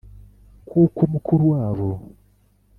[0.69, 1.87] kuko mukuru wabo